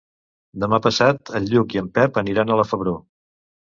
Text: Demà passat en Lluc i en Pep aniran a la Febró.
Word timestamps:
Demà 0.63 0.79
passat 0.85 1.33
en 1.41 1.47
Lluc 1.53 1.79
i 1.79 1.85
en 1.85 1.95
Pep 2.01 2.21
aniran 2.25 2.51
a 2.57 2.63
la 2.65 2.71
Febró. 2.75 3.01